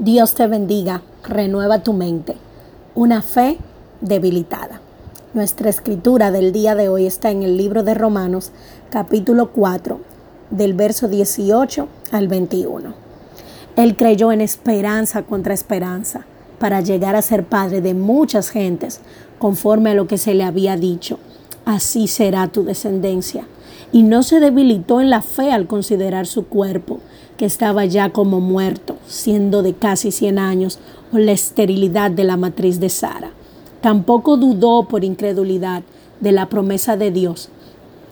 [0.00, 2.34] Dios te bendiga, renueva tu mente.
[2.96, 3.58] Una fe
[4.00, 4.80] debilitada.
[5.34, 8.50] Nuestra escritura del día de hoy está en el libro de Romanos,
[8.90, 10.00] capítulo 4,
[10.50, 12.92] del verso 18 al 21.
[13.76, 16.26] Él creyó en esperanza contra esperanza
[16.58, 19.00] para llegar a ser padre de muchas gentes,
[19.38, 21.20] conforme a lo que se le había dicho.
[21.64, 23.46] Así será tu descendencia.
[23.92, 26.98] Y no se debilitó en la fe al considerar su cuerpo
[27.36, 30.78] que estaba ya como muerto, siendo de casi 100 años,
[31.12, 33.30] o la esterilidad de la matriz de Sara.
[33.80, 35.82] Tampoco dudó por incredulidad
[36.20, 37.50] de la promesa de Dios,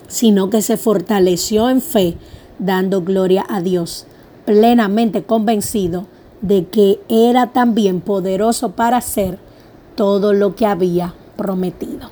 [0.09, 2.17] sino que se fortaleció en fe,
[2.59, 4.07] dando gloria a Dios,
[4.45, 6.07] plenamente convencido
[6.43, 9.39] de que era también poderoso para hacer
[9.95, 12.11] todo lo que había prometido.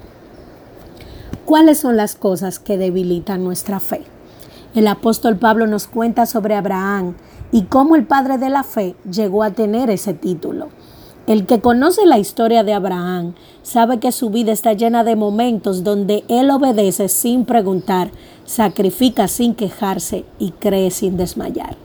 [1.45, 4.02] ¿Cuáles son las cosas que debilitan nuestra fe?
[4.73, 7.15] El apóstol Pablo nos cuenta sobre Abraham
[7.51, 10.69] y cómo el padre de la fe llegó a tener ese título.
[11.27, 15.82] El que conoce la historia de Abraham sabe que su vida está llena de momentos
[15.82, 18.12] donde él obedece sin preguntar,
[18.45, 21.77] sacrifica sin quejarse y cree sin desmayar.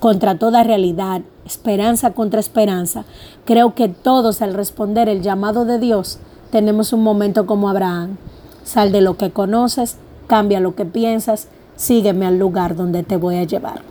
[0.00, 3.04] Contra toda realidad, esperanza contra esperanza,
[3.44, 6.18] creo que todos al responder el llamado de Dios
[6.50, 8.16] tenemos un momento como Abraham.
[8.64, 9.96] Sal de lo que conoces,
[10.26, 11.48] cambia lo que piensas,
[11.82, 13.82] sígueme al lugar donde te voy a llevar.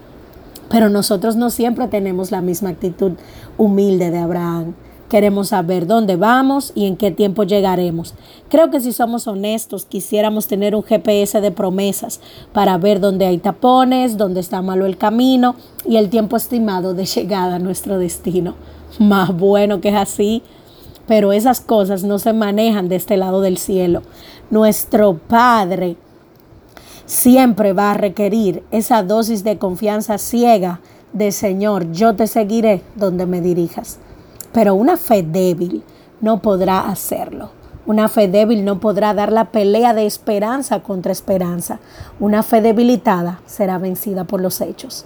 [0.69, 3.11] Pero nosotros no siempre tenemos la misma actitud
[3.57, 4.73] humilde de Abraham.
[5.09, 8.13] Queremos saber dónde vamos y en qué tiempo llegaremos.
[8.47, 12.21] Creo que si somos honestos, quisiéramos tener un GPS de promesas
[12.53, 15.55] para ver dónde hay tapones, dónde está malo el camino
[15.85, 18.55] y el tiempo estimado de llegada a nuestro destino.
[18.99, 20.43] Más bueno que es así.
[21.07, 24.03] Pero esas cosas no se manejan de este lado del cielo.
[24.49, 25.97] Nuestro Padre
[27.11, 30.79] siempre va a requerir esa dosis de confianza ciega
[31.11, 33.99] de Señor, yo te seguiré donde me dirijas.
[34.53, 35.83] Pero una fe débil
[36.21, 37.49] no podrá hacerlo.
[37.85, 41.81] Una fe débil no podrá dar la pelea de esperanza contra esperanza.
[42.21, 45.03] Una fe debilitada será vencida por los hechos.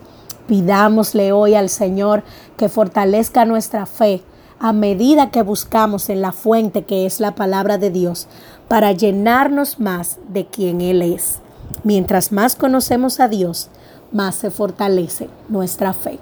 [0.48, 2.22] Pidámosle hoy al Señor
[2.56, 4.22] que fortalezca nuestra fe
[4.60, 8.28] a medida que buscamos en la fuente que es la palabra de Dios
[8.68, 11.42] para llenarnos más de quien Él es.
[11.84, 13.70] Mientras más conocemos a Dios,
[14.12, 16.20] más se fortalece nuestra fe.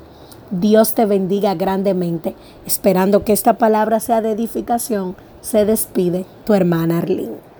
[0.51, 2.35] Dios te bendiga grandemente.
[2.65, 7.52] Esperando que esta palabra sea de edificación, se despide tu hermana Arlene.